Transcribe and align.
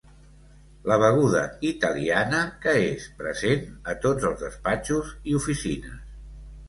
La 0.91 0.95
beguda 1.03 1.43
italiana 1.71 2.39
que 2.63 2.73
és 2.85 3.05
present 3.19 3.67
a 3.93 3.95
tots 4.07 4.27
els 4.31 4.43
despatxos 4.47 5.13
i 5.35 5.41
oficines. 5.43 6.05